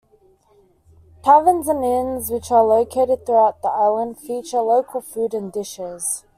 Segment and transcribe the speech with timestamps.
[1.23, 6.25] Taverns and inns, which are located throughout the island, feature local food and dishes.